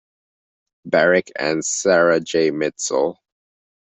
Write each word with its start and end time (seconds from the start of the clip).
Barrick, 0.83 1.31
and 1.37 1.63
Sarah 1.63 2.19
J. 2.19 2.49
Mitzel. 2.49 3.17